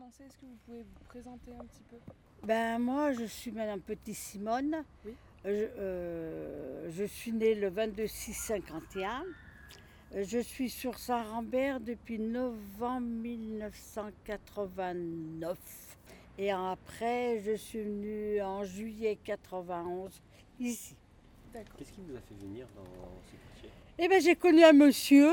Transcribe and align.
commencer, 0.00 0.24
est-ce 0.24 0.36
que 0.38 0.46
vous 0.46 0.56
pouvez 0.64 0.82
vous 0.82 1.04
présenter 1.08 1.52
un 1.52 1.62
petit 1.64 1.82
peu? 1.90 1.96
Ben 2.46 2.78
moi, 2.78 3.12
je 3.12 3.24
suis 3.24 3.50
Madame 3.52 3.80
Petit 3.80 4.14
Simone. 4.14 4.82
Oui. 5.04 5.12
Je, 5.44 5.50
euh, 5.50 6.90
je 6.90 7.04
suis 7.04 7.32
née 7.32 7.54
le 7.54 7.68
22 7.68 8.06
6 8.06 8.32
51. 8.32 9.24
Euh, 10.14 10.24
Je 10.26 10.38
suis 10.38 10.70
sur 10.70 10.98
Saint-Rambert 10.98 11.80
depuis 11.80 12.18
novembre 12.18 13.06
1989. 13.06 15.58
Et 16.38 16.50
après, 16.50 17.42
je 17.44 17.56
suis 17.56 17.82
venue 17.82 18.40
en 18.40 18.64
juillet 18.64 19.18
91 19.22 20.22
ici. 20.60 20.96
D'accord. 21.52 21.74
Qu'est-ce 21.76 21.92
qui 21.92 22.00
vous 22.00 22.16
a 22.16 22.20
fait 22.20 22.36
venir 22.40 22.66
dans 22.74 22.84
ce 23.26 23.32
quartier? 23.36 23.68
Eh 23.98 24.08
bien, 24.08 24.18
j'ai 24.20 24.36
connu 24.36 24.64
un 24.64 24.72
monsieur. 24.72 25.28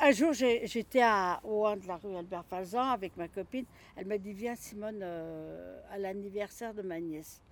Un 0.00 0.12
jour, 0.12 0.32
j'étais 0.32 1.02
au 1.42 1.66
1 1.66 1.76
de 1.76 1.86
la 1.86 1.96
rue 1.96 2.16
Albert 2.16 2.46
Fazan 2.46 2.88
avec 2.88 3.18
ma 3.18 3.28
copine. 3.28 3.66
Elle 3.96 4.06
m'a 4.06 4.16
dit 4.16 4.32
Viens, 4.32 4.56
Simone, 4.56 5.00
euh, 5.02 5.78
à 5.90 5.98
l'anniversaire 5.98 6.72
de 6.72 6.80
ma 6.80 6.98
nièce. 6.98 7.42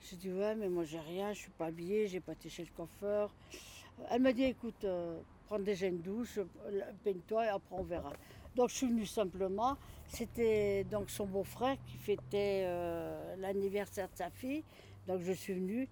J'ai 0.00 0.14
dit 0.14 0.30
Ouais, 0.30 0.54
mais 0.54 0.68
moi, 0.68 0.84
j'ai 0.84 1.00
rien, 1.00 1.32
je 1.32 1.40
suis 1.40 1.50
pas 1.50 1.66
habillée, 1.66 2.06
j'ai 2.06 2.20
pas 2.20 2.32
été 2.32 2.48
chez 2.48 2.62
le 2.62 2.70
coiffeur. 2.76 3.34
Elle 4.08 4.22
m'a 4.22 4.32
dit 4.32 4.44
Écoute, 4.44 4.84
euh, 4.84 5.18
prends 5.46 5.58
déjà 5.58 5.88
une 5.88 6.00
douche, 6.00 6.38
euh, 6.38 6.80
peigne-toi 7.02 7.46
et 7.46 7.48
après 7.48 7.74
on 7.76 7.82
verra. 7.82 8.12
Donc, 8.54 8.68
je 8.68 8.76
suis 8.76 8.86
venue 8.86 9.06
simplement. 9.06 9.76
C'était 10.06 10.84
donc 10.84 11.10
son 11.10 11.26
beau-frère 11.26 11.76
qui 11.88 11.96
fêtait 11.96 12.66
euh, 12.66 13.34
l'anniversaire 13.38 14.08
de 14.08 14.16
sa 14.16 14.30
fille. 14.30 14.62
Donc, 15.08 15.22
je 15.22 15.32
suis 15.32 15.54
venue. 15.54 15.88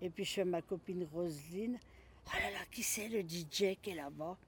Et 0.00 0.08
puis, 0.08 0.24
je 0.24 0.30
suis 0.30 0.44
ma 0.44 0.62
copine 0.62 1.06
Roselyne. 1.12 1.78
Oh 2.26 2.30
là 2.42 2.50
là, 2.52 2.64
qui 2.70 2.82
c'est 2.82 3.08
le 3.08 3.20
DJ 3.20 3.76
qui 3.82 3.90
est 3.90 3.96
là-bas? 3.96 4.38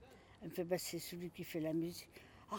Elle 0.43 0.49
me 0.49 0.55
fait, 0.55 0.65
bah, 0.65 0.79
c'est 0.79 0.99
celui 0.99 1.31
qui 1.31 1.45
fait 1.45 1.61
la 1.61 1.73
musique. 1.73 2.09
Ah, 2.51 2.57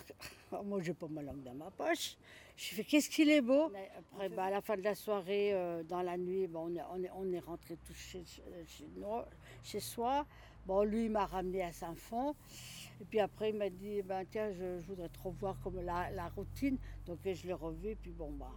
ah, 0.51 0.61
moi, 0.63 0.81
j'ai 0.81 0.93
pas 0.93 1.07
ma 1.07 1.21
langue 1.21 1.43
dans 1.43 1.53
ma 1.53 1.71
poche. 1.71 2.17
Je 2.55 2.75
fais, 2.75 2.83
qu'est-ce 2.83 3.09
qu'il 3.09 3.29
est 3.29 3.41
beau 3.41 3.71
Après, 3.97 4.29
bah, 4.29 4.45
à 4.45 4.49
la 4.49 4.61
fin 4.61 4.75
de 4.75 4.81
la 4.81 4.95
soirée, 4.95 5.53
euh, 5.53 5.83
dans 5.83 6.01
la 6.01 6.17
nuit, 6.17 6.47
bah, 6.47 6.59
on 6.61 6.75
est, 6.75 6.81
on 6.91 7.03
est, 7.03 7.11
on 7.15 7.31
est 7.31 7.39
rentré 7.39 7.77
tous 7.85 7.93
chez, 7.93 8.23
chez, 8.25 8.87
nous- 8.97 9.23
chez 9.63 9.79
soi. 9.79 10.25
Bon, 10.65 10.83
lui, 10.83 11.05
il 11.05 11.11
m'a 11.11 11.25
ramené 11.25 11.63
à 11.63 11.71
Saint-Fond. 11.71 12.35
Et 13.01 13.05
puis 13.05 13.19
après, 13.19 13.49
il 13.51 13.55
m'a 13.55 13.69
dit, 13.69 14.01
ben, 14.01 14.25
tiens, 14.29 14.51
je, 14.51 14.79
je 14.81 14.85
voudrais 14.87 15.09
te 15.09 15.19
revoir 15.19 15.57
comme 15.61 15.79
la, 15.81 16.11
la 16.11 16.27
routine. 16.27 16.77
Donc, 17.05 17.19
je 17.23 17.47
l'ai 17.47 17.53
revu. 17.53 17.95
Puis 17.95 18.11
bon, 18.11 18.31
bah. 18.31 18.51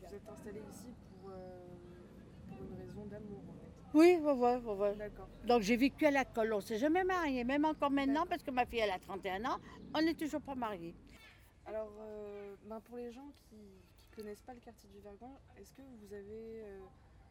Vous 0.00 0.14
êtes 0.14 0.28
installé 0.28 0.60
ici 0.72 0.86
pour, 1.20 1.30
euh, 1.30 1.58
pour 2.48 2.64
une 2.64 2.78
raison 2.78 3.04
d'amour 3.06 3.42
Oui, 3.92 4.16
ouais, 4.22 4.32
ouais, 4.32 4.56
ouais. 4.56 4.94
D'accord. 4.96 5.28
Donc 5.46 5.62
j'ai 5.62 5.76
vécu 5.76 6.06
à 6.06 6.10
la 6.10 6.24
colle, 6.24 6.52
on 6.52 6.56
ne 6.56 6.60
s'est 6.62 6.78
jamais 6.78 7.02
marié, 7.04 7.42
même 7.44 7.64
encore 7.64 7.90
maintenant, 7.90 8.24
parce 8.26 8.42
que 8.42 8.50
ma 8.50 8.64
fille 8.66 8.78
elle 8.80 8.90
a 8.90 8.98
31 8.98 9.44
ans, 9.46 9.58
on 9.94 10.00
n'est 10.02 10.14
toujours 10.14 10.40
pas 10.42 10.54
mariés. 10.54 10.94
Alors, 11.66 11.90
euh, 12.00 12.54
ben, 12.68 12.80
pour 12.80 12.96
les 12.96 13.10
gens 13.12 13.28
qui 13.48 13.56
ne 13.56 14.16
connaissent 14.16 14.42
pas 14.42 14.54
le 14.54 14.60
quartier 14.60 14.88
du 14.90 15.00
Vergon, 15.00 15.30
est-ce 15.60 15.72
que 15.74 15.82
vous 15.82 16.12
avez. 16.14 16.62
euh, 16.64 16.78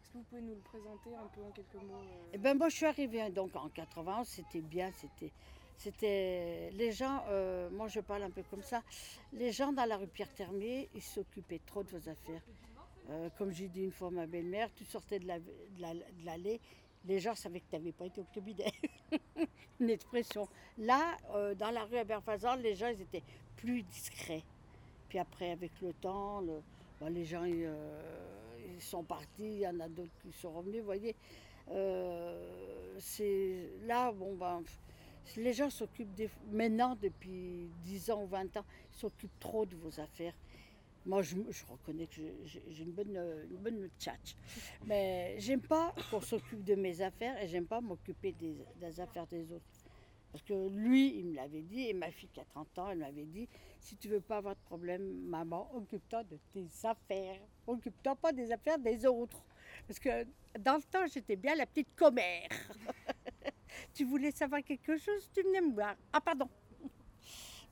est-ce 0.01 0.09
que 0.13 0.17
vous 0.17 0.23
pouvez 0.23 0.41
nous 0.41 0.55
le 0.55 0.61
présenter 0.61 1.15
un 1.15 1.27
peu 1.27 1.41
en 1.43 1.51
quelques 1.51 1.75
mots 1.75 1.99
euh, 2.01 2.33
Et 2.33 2.37
ben 2.37 2.57
moi 2.57 2.69
je 2.69 2.75
suis 2.77 2.85
arrivée 2.85 3.29
donc 3.29 3.55
en 3.55 3.69
91, 3.69 4.27
c'était 4.27 4.61
bien, 4.61 4.91
c'était, 4.91 5.31
c'était 5.77 6.71
les 6.73 6.91
gens, 6.91 7.23
moi 7.71 7.87
je 7.89 7.99
parle 7.99 8.23
un 8.23 8.31
peu 8.31 8.41
comme 8.49 8.63
ça, 8.63 8.81
les 9.33 9.51
gens 9.51 9.71
dans 9.71 9.85
la 9.85 9.97
rue 9.97 10.07
Pierre 10.07 10.33
Termier, 10.33 10.89
ils 10.95 11.01
s'occupaient 11.01 11.61
trop 11.65 11.83
de 11.83 11.89
vos 11.89 12.09
affaires. 12.09 12.41
Euh, 13.09 13.29
comme 13.37 13.51
j'ai 13.51 13.67
dit 13.67 13.83
une 13.83 13.91
fois 13.91 14.09
à 14.09 14.11
ma 14.11 14.27
belle-mère, 14.27 14.69
tu 14.75 14.85
sortais 14.85 15.19
de, 15.19 15.27
la, 15.27 15.39
de, 15.39 15.51
la- 15.79 15.93
de 15.93 16.25
l'allée, 16.25 16.59
les 17.05 17.19
gens 17.19 17.33
savaient 17.33 17.59
que 17.59 17.69
tu 17.69 17.75
n'avais 17.75 17.91
pas 17.91 18.05
été 18.05 18.21
au 18.21 18.25
cabinet. 18.25 18.71
une 19.79 19.89
expression. 19.89 20.47
Là, 20.77 21.17
euh, 21.33 21.55
dans 21.55 21.71
la 21.71 21.85
rue 21.85 21.97
Aberfazan, 21.97 22.55
les 22.57 22.75
gens 22.75 22.87
ils 22.87 23.01
étaient 23.01 23.23
plus 23.55 23.81
discrets. 23.83 24.43
Puis 25.07 25.17
après, 25.17 25.51
avec 25.51 25.71
le 25.81 25.93
temps, 25.93 26.43
ben, 26.99 27.09
les 27.09 27.25
gens 27.25 27.43
euh, 27.45 28.01
ils 28.75 28.81
sont 28.81 29.03
partis, 29.03 29.27
il 29.53 29.59
y 29.59 29.67
en 29.67 29.79
a 29.79 29.87
d'autres 29.87 30.11
qui 30.21 30.31
sont 30.31 30.51
revenus, 30.51 30.79
vous 30.81 30.85
voyez. 30.85 31.15
C'est 32.99 33.69
là, 33.85 34.11
bon 34.11 34.35
ben, 34.35 34.61
les 35.37 35.53
gens 35.53 35.69
s'occupent 35.69 36.21
maintenant 36.51 36.95
depuis 37.01 37.69
10 37.83 38.11
ans 38.11 38.23
ou 38.23 38.27
20 38.27 38.57
ans, 38.57 38.65
ils 38.93 38.97
s'occupent 38.97 39.39
trop 39.39 39.65
de 39.65 39.75
vos 39.75 39.99
affaires. 39.99 40.33
Moi, 41.05 41.21
je, 41.21 41.35
reconnais 41.67 42.07
que 42.07 42.21
j'ai- 42.45 42.63
une 42.83 42.91
bonne, 42.91 43.17
une 43.49 43.57
bonne 43.57 43.89
tchatch. 43.99 44.35
Mais 44.85 45.35
j'aime 45.39 45.61
pas 45.61 45.93
qu'on 46.11 46.21
s'occupe 46.21 46.63
de 46.63 46.75
mes 46.75 47.01
affaires 47.01 47.41
et 47.41 47.47
j'aime 47.47 47.65
pas 47.65 47.81
m'occuper 47.81 48.33
des, 48.33 48.57
des 48.75 48.99
affaires 48.99 49.25
des 49.27 49.51
autres. 49.51 49.65
Parce 50.31 50.43
que 50.43 50.67
lui, 50.69 51.17
il 51.19 51.25
me 51.27 51.35
l'avait 51.35 51.63
dit, 51.63 51.87
et 51.87 51.93
ma 51.93 52.11
fille 52.11 52.29
qui 52.29 52.39
a 52.39 52.45
30 52.45 52.77
ans, 52.77 52.89
elle 52.91 52.99
m'avait 52.99 53.25
dit, 53.25 53.47
si 53.79 53.95
tu 53.97 54.09
veux 54.09 54.21
pas 54.21 54.37
avoir 54.37 54.55
de 54.55 54.61
problème, 54.61 55.01
maman, 55.27 55.69
occupe-toi 55.73 56.23
de 56.23 56.37
tes 56.53 56.67
affaires. 56.83 57.39
Occupe-toi 57.65 58.15
pas 58.15 58.31
des 58.31 58.51
affaires 58.51 58.77
des 58.77 59.05
autres. 59.05 59.43
Parce 59.87 59.99
que 59.99 60.25
dans 60.59 60.75
le 60.75 60.83
temps, 60.83 61.07
j'étais 61.11 61.35
bien 61.35 61.55
la 61.55 61.65
petite 61.65 61.95
commère. 61.95 62.47
tu 63.93 64.05
voulais 64.05 64.31
savoir 64.31 64.61
quelque 64.63 64.97
chose, 64.97 65.29
tu 65.33 65.41
venais 65.41 65.61
me 65.61 65.73
voir. 65.73 65.95
Ah, 66.13 66.21
pardon. 66.21 66.49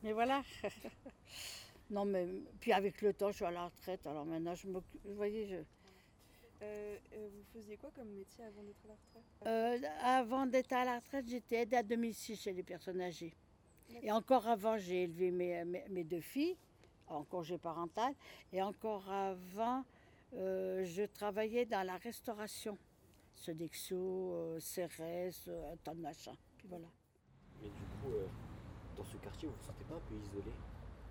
Mais 0.01 0.13
voilà. 0.13 0.41
non, 1.89 2.05
mais 2.05 2.27
puis 2.59 2.73
avec 2.73 3.01
le 3.01 3.13
temps, 3.13 3.31
je 3.31 3.37
suis 3.37 3.45
à 3.45 3.51
la 3.51 3.65
retraite. 3.65 4.05
Alors 4.07 4.25
maintenant, 4.25 4.55
je 4.55 4.67
m'occupe. 4.67 5.01
Vous 5.05 5.15
voyez, 5.15 5.45
je. 5.47 5.55
euh, 5.55 5.63
euh, 7.13 7.29
vous 7.33 7.43
faisiez 7.53 7.77
quoi 7.77 7.91
comme 7.95 8.09
métier 8.09 8.43
avant 8.43 8.63
d'être 8.63 8.83
à 8.85 8.87
la 8.87 8.95
retraite? 8.95 9.23
Euh, 9.45 9.87
avant 10.03 10.45
d'être 10.45 10.73
à 10.73 10.85
la 10.85 10.95
retraite, 10.99 11.27
j'étais 11.27 11.57
aide 11.57 11.73
à 11.73 11.83
domicile 11.83 12.35
chez 12.37 12.53
les 12.53 12.63
personnes 12.63 13.01
âgées. 13.01 13.33
Et 14.01 14.11
encore 14.11 14.45
avant, 14.47 14.77
j'ai 14.77 15.03
élevé 15.03 15.31
mes, 15.31 15.63
mes- 15.63 15.85
mes 15.89 16.03
deux 16.03 16.19
filles 16.21 16.57
en 17.07 17.23
congé 17.23 17.57
parental. 17.57 18.13
Et 18.51 18.61
encore 18.61 19.09
avant, 19.09 19.85
euh, 20.33 20.83
je 20.83 21.03
travaillais 21.03 21.65
dans 21.65 21.83
la 21.83 21.95
restauration. 21.97 22.77
Sodexo, 23.33 23.95
euh, 24.33 24.59
Cérès, 24.59 25.45
euh, 25.47 25.71
un 25.73 25.77
tas 25.77 25.93
de 25.93 26.01
machins. 26.01 26.35
Puis 26.57 26.67
voilà. 26.67 26.87
Mais 27.61 27.69
du 27.69 27.73
coup, 28.01 28.11
euh, 28.13 28.25
dans 28.97 29.05
ce 29.05 29.15
quartier, 29.17 29.47
vous 29.47 29.53
vous 29.55 29.65
sentez 29.65 29.83
pas 29.85 29.95
un 29.95 29.99
peu 30.09 30.15
isolé? 30.15 30.51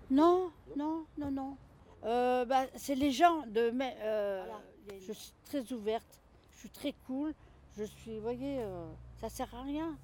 Non, 0.09 0.51
non, 0.75 1.05
non, 1.17 1.31
non. 1.31 1.57
Euh, 2.03 2.45
bah, 2.45 2.65
c'est 2.75 2.95
les 2.95 3.11
gens 3.11 3.45
de 3.47 3.69
mes. 3.71 3.93
euh, 4.01 4.45
je 4.99 5.11
suis 5.13 5.33
très 5.45 5.71
ouverte, 5.73 6.19
je 6.53 6.59
suis 6.59 6.69
très 6.69 6.93
cool. 7.05 7.33
Je 7.77 7.83
suis, 7.83 8.15
vous 8.15 8.21
voyez, 8.21 8.59
euh, 8.61 8.85
ça 9.17 9.29
sert 9.29 9.53
à 9.53 9.61
rien. 9.63 9.97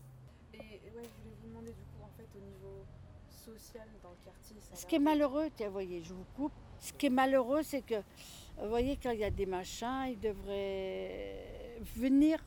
Et 0.54 0.58
ouais, 0.60 0.70
je 0.96 1.00
voulais 1.00 1.36
vous 1.42 1.48
demander 1.48 1.72
du 1.72 1.82
coup, 1.82 2.04
en 2.04 2.10
fait, 2.18 2.28
au 2.38 2.42
niveau 2.42 2.86
social 3.30 3.88
dans 4.04 4.10
le 4.10 4.16
quartier, 4.24 4.56
ça 4.60 4.76
Ce 4.76 4.86
qui 4.86 4.96
est 4.96 5.00
malheureux, 5.00 5.50
tiens, 5.56 5.68
vous 5.68 5.74
voyez, 5.74 6.04
je 6.04 6.14
vous 6.14 6.26
coupe. 6.36 6.52
Ce 6.80 6.94
qui 6.94 7.08
est 7.08 7.10
malheureux, 7.10 7.64
c'est 7.64 7.82
que, 7.82 7.96
vous 8.62 8.70
voyez, 8.70 8.98
quand 9.02 9.12
il 9.12 9.20
y 9.20 9.24
a 9.24 9.32
des 9.32 9.46
machins, 9.48 10.06
ils 10.10 10.20
devraient 10.20 11.80
venir, 11.96 12.44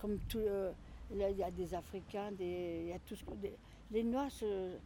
comme 0.00 0.18
tout. 0.28 0.38
euh, 0.38 0.72
là, 1.14 1.30
il 1.30 1.36
y 1.36 1.44
a 1.44 1.50
des 1.50 1.72
Africains, 1.74 2.32
des, 2.32 2.80
il 2.84 2.88
y 2.88 2.92
a 2.92 2.98
tout 3.00 3.14
ce 3.14 3.24
que. 3.24 3.34
des- 3.34 3.56
les 3.92 4.02
Noirs, 4.02 4.30
se- 4.32 4.76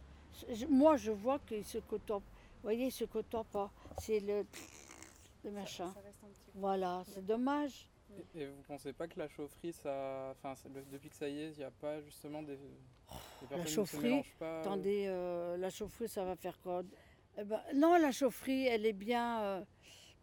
moi, 0.69 0.97
je 0.97 1.11
vois 1.11 1.39
qu'ils 1.39 1.65
se 1.65 1.77
côtoient. 1.79 2.17
Vous 2.19 2.63
voyez, 2.63 2.85
ils 2.87 2.91
se 2.91 3.05
côtoient 3.05 3.43
pas. 3.45 3.71
C'est 3.99 4.19
le. 4.19 4.45
machin. 5.51 5.91
Ça, 5.93 5.99
reste 6.01 6.23
un 6.23 6.27
petit 6.27 6.41
peu. 6.45 6.59
Voilà, 6.59 7.03
c'est 7.13 7.25
dommage. 7.25 7.87
Et 8.35 8.45
vous 8.45 8.61
pensez 8.67 8.91
pas 8.91 9.07
que 9.07 9.17
la 9.17 9.29
chaufferie, 9.29 9.71
ça, 9.71 10.33
enfin, 10.33 10.53
le- 10.73 10.83
depuis 10.91 11.09
que 11.09 11.15
ça 11.15 11.29
y 11.29 11.39
est, 11.43 11.51
il 11.53 11.57
n'y 11.59 11.63
a 11.63 11.71
pas 11.71 12.01
justement 12.01 12.43
des, 12.43 12.57
des 12.57 13.47
personnes 13.47 13.49
qui 13.49 13.55
ne 13.57 13.65
se 13.65 13.73
chaufferie, 13.75 14.09
mélangent 14.09 14.35
pas 14.37 14.45
euh, 14.45 14.61
Attendez, 14.61 15.05
euh, 15.07 15.57
la 15.57 15.69
chaufferie, 15.69 16.09
ça 16.09 16.25
va 16.25 16.35
faire 16.35 16.59
quoi? 16.61 16.83
Eh 17.37 17.43
ben, 17.45 17.61
Non, 17.73 17.95
la 17.97 18.11
chaufferie, 18.11 18.67
elle 18.67 18.85
est 18.85 18.91
bien 18.93 19.41
euh, 19.41 19.61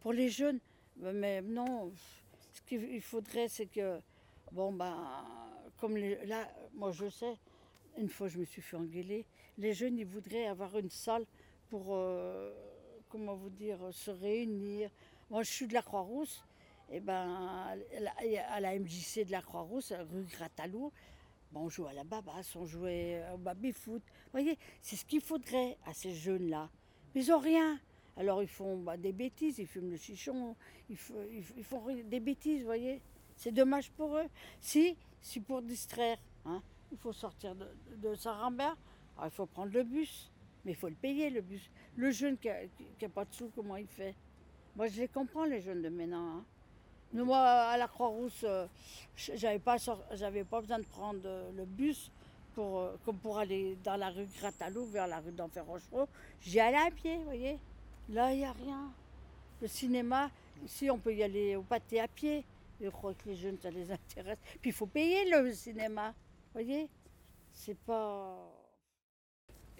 pour 0.00 0.12
les 0.12 0.28
jeunes. 0.28 0.60
Mais 0.98 1.40
non, 1.40 1.90
ce 2.52 2.60
qu'il 2.66 2.82
il 2.92 3.00
faudrait, 3.00 3.48
c'est 3.48 3.66
que, 3.66 4.00
bon, 4.52 4.70
ben, 4.72 5.24
comme 5.78 5.96
les- 5.96 6.26
là, 6.26 6.46
moi 6.74 6.90
je 6.92 7.08
sais, 7.08 7.38
une 7.98 8.08
fois 8.08 8.28
je 8.28 8.38
me 8.38 8.44
suis 8.44 8.62
fait 8.62 8.76
engueuler, 8.76 9.26
les 9.58 9.74
jeunes, 9.74 9.98
ils 9.98 10.06
voudraient 10.06 10.46
avoir 10.46 10.78
une 10.78 10.90
salle 10.90 11.26
pour, 11.68 11.88
euh, 11.90 12.52
comment 13.08 13.34
vous 13.34 13.50
dire, 13.50 13.78
se 13.92 14.10
réunir. 14.10 14.90
Moi, 15.30 15.42
je 15.42 15.50
suis 15.50 15.66
de 15.66 15.74
la 15.74 15.82
Croix-Rousse. 15.82 16.44
Et 16.90 17.00
ben, 17.00 17.76
à 18.50 18.60
la- 18.60 18.78
MJC 18.78 19.24
de 19.26 19.32
la 19.32 19.42
Croix-Rousse, 19.42 19.92
rue 19.92 20.24
Gratalou, 20.24 20.90
Bon, 21.50 21.60
on 21.62 21.68
jouait 21.70 21.88
à 21.88 21.92
la 21.94 22.04
babasse, 22.04 22.54
on 22.56 22.66
jouait 22.66 23.22
au 23.32 23.38
baby-foot. 23.38 24.02
Vous 24.02 24.30
voyez, 24.32 24.58
c'est 24.82 24.96
ce 24.96 25.04
qu'il 25.06 25.22
faudrait 25.22 25.78
à 25.86 25.94
ces 25.94 26.14
jeunes-là. 26.14 26.68
Mais 27.14 27.24
ils 27.24 27.30
n'ont 27.30 27.38
rien. 27.38 27.80
Alors 28.18 28.42
ils 28.42 28.48
font 28.48 28.76
bah, 28.76 28.98
des 28.98 29.12
bêtises, 29.12 29.58
ils 29.58 29.66
fument 29.66 29.90
le 29.90 29.96
chichon, 29.96 30.56
ils, 30.90 30.96
font 30.96 31.86
des 32.04 32.20
bêtises, 32.20 32.60
vous 32.60 32.66
voyez. 32.66 33.00
C'est 33.36 33.52
dommage 33.52 33.90
pour 33.92 34.16
eux. 34.16 34.26
Si, 34.60 34.96
si 35.22 35.40
pour 35.40 35.62
distraire, 35.62 36.18
hein, 36.44 36.62
il 36.92 36.98
faut 36.98 37.12
sortir 37.12 37.54
de, 37.54 37.66
de 37.96 38.14
Saint-Rambert, 38.14 38.76
alors 39.16 39.28
il 39.28 39.34
faut 39.34 39.46
prendre 39.46 39.72
le 39.72 39.82
bus. 39.82 40.30
Mais 40.64 40.72
il 40.72 40.76
faut 40.76 40.88
le 40.88 40.94
payer, 40.96 41.30
le 41.30 41.40
bus. 41.40 41.70
Le 41.96 42.10
jeune 42.10 42.36
qui 42.36 42.48
n'a 42.48 43.08
pas 43.08 43.24
de 43.24 43.32
sous, 43.32 43.48
comment 43.54 43.76
il 43.76 43.86
fait? 43.86 44.14
Moi, 44.74 44.88
je 44.88 45.00
les 45.00 45.08
comprends, 45.08 45.44
les 45.44 45.60
jeunes 45.60 45.82
de 45.82 45.88
maintenant. 45.88 46.38
hein. 46.38 46.44
Moi, 47.12 47.38
à 47.38 47.76
la 47.78 47.86
Croix-Rousse, 47.86 48.44
euh, 48.44 48.66
j'avais 49.16 49.60
pas, 49.60 49.76
j'avais 50.12 50.44
pas 50.44 50.60
besoin 50.60 50.80
de 50.80 50.84
prendre 50.84 51.20
euh, 51.24 51.50
le 51.56 51.64
bus 51.64 52.10
pour, 52.54 52.80
euh, 52.80 52.96
comme 53.04 53.16
pour 53.18 53.38
aller 53.38 53.78
dans 53.84 53.96
la 53.96 54.10
rue 54.10 54.26
Gratalou 54.40 54.84
vers 54.86 55.06
la 55.06 55.20
rue 55.20 55.30
d'Enfer 55.30 55.64
Rochereau. 55.64 56.08
J'y 56.42 56.58
allais 56.60 56.76
à 56.76 56.90
pied, 56.90 57.16
vous 57.16 57.24
voyez. 57.24 57.58
Là, 58.10 58.32
il 58.34 58.38
n'y 58.38 58.44
a 58.44 58.52
rien. 58.52 58.92
Le 59.62 59.68
cinéma, 59.68 60.28
ici, 60.64 60.90
on 60.90 60.98
peut 60.98 61.14
y 61.14 61.22
aller 61.22 61.54
au 61.56 61.62
pâté 61.62 62.00
à 62.00 62.08
pied. 62.08 62.44
Je 62.80 62.88
crois 62.88 63.14
que 63.14 63.28
les 63.28 63.36
jeunes, 63.36 63.58
ça 63.58 63.70
les 63.70 63.90
intéresse. 63.90 64.38
Puis 64.60 64.70
il 64.70 64.74
faut 64.74 64.86
payer 64.86 65.30
le 65.30 65.52
cinéma. 65.52 66.12
Vous 66.48 66.64
voyez 66.64 66.88
C'est 67.52 67.76
pas. 67.78 68.54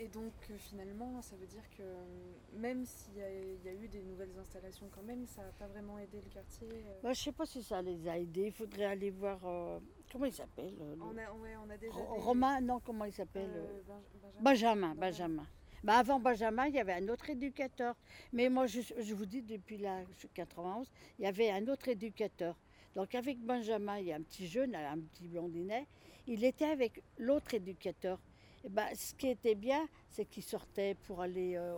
Et 0.00 0.06
donc 0.06 0.32
euh, 0.50 0.56
finalement, 0.59 1.20
ça 1.23 1.35
veut 1.35 1.47
dire 1.47 1.69
que 1.76 1.82
euh, 1.82 2.05
même 2.53 2.85
s'il 2.85 3.15
y, 3.15 3.19
y 3.67 3.69
a 3.69 3.75
eu 3.75 3.88
des 3.88 4.03
nouvelles 4.03 4.37
installations 4.38 4.88
quand 4.94 5.03
même, 5.03 5.26
ça 5.26 5.43
n'a 5.43 5.50
pas 5.53 5.67
vraiment 5.67 5.99
aidé 5.99 6.20
le 6.25 6.31
quartier. 6.31 6.69
euh. 6.70 7.00
Bah, 7.03 7.12
je 7.12 7.20
sais 7.20 7.32
pas 7.32 7.47
si 7.47 7.62
ça 7.65 7.82
les 7.82 8.06
a 8.09 8.17
aidés. 8.17 8.47
Il 8.47 8.53
faudrait 8.53 8.85
aller 8.85 9.11
voir. 9.11 9.41
euh, 9.44 9.81
comment 10.12 10.26
il 10.26 10.32
s'appelle 10.32 10.75
euh, 10.81 10.94
le- 10.94 11.03
On, 11.03 11.17
a, 11.19 11.32
ouais, 11.35 11.56
on 11.67 11.69
a 11.70 11.76
déjà 11.76 11.93
Ro- 11.97 12.15
des- 12.15 12.20
Romain, 12.23 12.61
non, 12.61 12.79
comment 12.79 13.06
il 13.06 13.12
s'appelle 13.12 13.50
Benj- 13.50 14.05
Benjamin. 14.23 14.43
Benjamin, 14.43 14.94
Benjamin. 14.94 15.47
Bah, 15.82 15.97
avant 15.99 16.20
Benjamin, 16.20 16.67
il 16.69 16.75
y 16.75 16.81
avait 16.81 16.93
un 16.93 17.09
autre 17.09 17.29
éducateur. 17.31 17.97
Mais 18.32 18.49
moi, 18.49 18.67
je, 18.69 18.81
je 18.99 19.15
vous 19.15 19.26
dis, 19.26 19.43
depuis 19.43 19.79
la 19.79 20.05
91, 20.32 20.88
il 21.19 21.25
y 21.25 21.26
avait 21.26 21.50
un 21.50 21.67
autre 21.67 21.88
éducateur. 21.88 22.56
Donc 22.94 23.15
avec 23.17 23.38
Benjamin, 23.41 23.99
il 23.99 24.06
y 24.06 24.12
a 24.12 24.17
un 24.17 24.23
petit 24.23 24.47
jeune, 24.47 24.75
un 24.76 24.99
petit 24.99 25.26
blondinet. 25.29 25.87
Il 26.28 26.44
était 26.44 26.66
avec 26.66 27.02
l'autre 27.19 27.54
éducateur. 27.54 28.19
Et 28.64 28.69
ben, 28.69 28.86
ce 28.94 29.14
qui 29.14 29.28
était 29.28 29.54
bien, 29.56 29.88
c'est 30.10 30.25
qu'il 30.26 30.42
sortait 30.44 30.94
pour 31.06 31.20
aller 31.20 31.56
euh, 31.56 31.75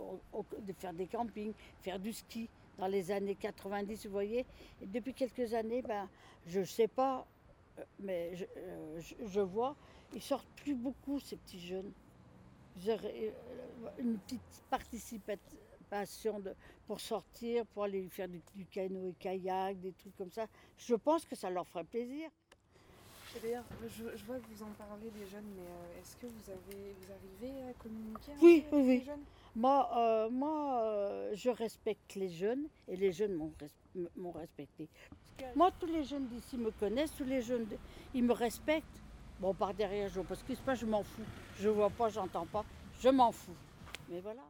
faire 0.77 0.93
des 0.93 1.07
campings, 1.07 1.53
faire 1.81 1.99
du 1.99 2.13
ski 2.13 2.47
dans 2.77 2.87
les 2.87 3.11
années 3.11 3.35
90, 3.35 4.05
vous 4.05 4.11
voyez. 4.11 4.45
Et 4.81 4.85
depuis 4.87 5.13
quelques 5.13 5.53
années, 5.53 5.81
ben, 5.81 6.07
je 6.47 6.59
ne 6.59 6.65
sais 6.65 6.87
pas, 6.87 7.25
euh, 7.79 7.83
mais 7.99 8.35
je, 8.35 8.45
euh, 8.57 9.01
je- 9.27 9.39
vois, 9.41 9.75
ils 10.13 10.21
sortent 10.21 10.47
plus 10.57 10.75
beaucoup, 10.75 11.19
ces 11.19 11.37
petits 11.37 11.59
jeunes. 11.59 11.91
Une 13.99 14.17
petite 14.19 14.63
participation 14.69 16.39
de, 16.39 16.53
pour 16.87 16.99
sortir, 16.99 17.65
pour 17.67 17.83
aller 17.83 18.07
faire 18.09 18.27
du, 18.27 18.41
du 18.55 18.65
canoë 18.65 19.13
kayak, 19.19 19.79
des 19.79 19.91
trucs 19.93 20.15
comme 20.15 20.31
ça. 20.31 20.47
Je 20.77 20.95
pense 20.95 21.25
que 21.25 21.35
ça 21.35 21.49
leur 21.49 21.67
ferait 21.67 21.83
plaisir. 21.83 22.29
D'ailleurs, 23.39 23.63
je, 23.87 24.03
je 24.17 24.25
vois 24.25 24.37
que 24.37 24.47
vous 24.53 24.63
en 24.63 24.71
parlez 24.77 25.09
des 25.09 25.25
jeunes, 25.25 25.45
mais 25.55 25.63
euh, 25.63 25.99
est-ce 26.01 26.15
que 26.17 26.27
vous, 26.27 26.49
avez, 26.49 26.93
vous 26.99 27.11
arrivez 27.11 27.69
à 27.69 27.73
communiquer 27.73 28.31
un 28.33 28.35
Oui, 28.41 28.65
oui, 28.71 28.77
avec 28.77 28.85
oui. 28.87 28.97
les 28.99 29.05
jeunes? 29.05 29.23
Moi, 29.55 29.89
euh, 29.97 30.29
moi 30.29 30.81
euh, 30.83 31.31
je 31.35 31.49
respecte 31.49 32.15
les 32.15 32.29
jeunes 32.29 32.67
et 32.87 32.95
les 32.95 33.11
jeunes 33.11 33.33
m'ont 33.33 33.53
res- 33.59 34.07
m'ont 34.15 34.31
respecté. 34.31 34.87
Moi, 35.55 35.71
tous 35.79 35.87
les 35.87 36.03
jeunes 36.03 36.27
d'ici 36.27 36.57
me 36.57 36.71
connaissent, 36.71 37.15
tous 37.17 37.23
les 37.25 37.41
jeunes, 37.41 37.67
ils 38.13 38.23
me 38.23 38.33
respectent. 38.33 38.85
Bon, 39.39 39.53
par 39.53 39.73
derrière, 39.73 40.07
je 40.09 40.15
vois 40.15 40.23
pas 40.25 40.35
ce 40.35 40.43
qui 40.43 40.55
se 40.55 40.61
passe, 40.61 40.79
je 40.79 40.85
m'en 40.85 41.03
fous. 41.03 41.23
Je 41.59 41.67
vois 41.69 41.89
pas, 41.89 42.09
j'entends 42.09 42.45
pas, 42.45 42.63
je 42.99 43.09
m'en 43.09 43.31
fous. 43.31 43.55
Mais 44.09 44.19
voilà. 44.19 44.43